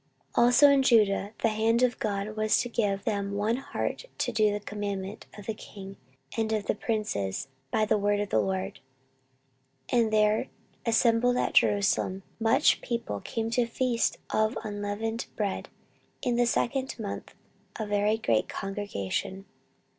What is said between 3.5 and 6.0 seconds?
heart to do the commandment of the king